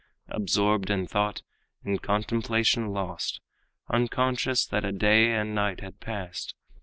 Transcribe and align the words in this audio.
Absorbed 0.29 0.89
in 0.89 1.05
thought, 1.05 1.43
in 1.85 1.99
contemplation 1.99 2.87
lost, 2.87 3.39
Unconscious 3.87 4.65
that 4.65 4.83
a 4.83 4.91
day 4.91 5.31
and 5.35 5.53
night 5.53 5.81
had 5.81 5.99
passed. 5.99 6.55